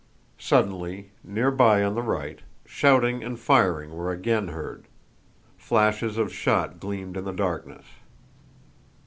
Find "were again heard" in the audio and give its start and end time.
3.95-4.85